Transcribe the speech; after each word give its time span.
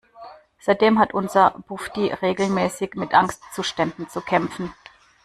Seitdem 0.59 0.97
hat 0.97 1.13
unser 1.13 1.51
Bufdi 1.67 2.07
regelmäßig 2.11 2.95
mit 2.95 3.13
Angstzuständen 3.13 4.09
zu 4.09 4.21
kämpfen. 4.21 4.73